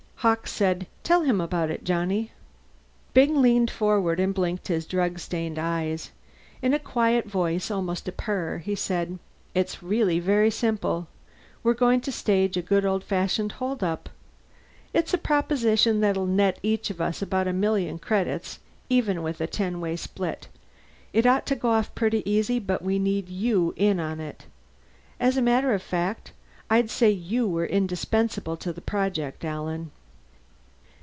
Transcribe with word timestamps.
Hawkes 0.23 0.51
said, 0.51 0.85
"Tell 1.01 1.21
him 1.23 1.41
about 1.41 1.71
it, 1.71 1.83
Johnny." 1.83 2.31
Byng 3.15 3.41
leaned 3.41 3.71
forward 3.71 4.19
and 4.19 4.35
blinked 4.35 4.67
his 4.67 4.85
drug 4.85 5.17
stained 5.17 5.57
eyes. 5.57 6.11
In 6.61 6.75
a 6.75 6.77
quiet 6.79 7.25
voice, 7.25 7.71
almost 7.71 8.07
a 8.07 8.11
purr, 8.11 8.59
he 8.59 8.75
said, 8.75 9.17
"It's 9.55 9.81
really 9.81 10.19
very 10.19 10.51
simple. 10.51 11.07
We're 11.63 11.73
going 11.73 12.01
to 12.01 12.11
stage 12.11 12.55
a 12.55 12.61
good 12.61 12.85
old 12.85 13.03
fashioned 13.03 13.53
hold 13.53 13.83
up. 13.83 14.09
It's 14.93 15.11
a 15.11 15.17
proposition 15.17 16.01
that'll 16.01 16.27
net 16.27 16.57
us 16.57 16.61
each 16.61 16.91
about 16.91 17.47
a 17.47 17.51
million 17.51 17.97
credits, 17.97 18.59
even 18.91 19.23
with 19.23 19.39
the 19.39 19.47
ten 19.47 19.81
way 19.81 19.95
split. 19.95 20.49
It 21.13 21.25
ought 21.25 21.47
to 21.47 21.55
go 21.55 21.71
off 21.71 21.95
pretty 21.95 22.21
easy 22.29 22.59
but 22.59 22.83
we 22.83 22.99
need 22.99 23.27
you 23.27 23.73
in 23.75 23.99
on 23.99 24.19
it. 24.19 24.45
As 25.19 25.35
a 25.35 25.41
matter 25.41 25.73
of 25.73 25.81
fact, 25.81 26.31
I'd 26.69 26.91
say 26.91 27.09
you 27.09 27.47
were 27.47 27.65
indispensable 27.65 28.55
to 28.57 28.71
the 28.71 28.81
project, 28.81 29.43
Alan." 29.43 29.89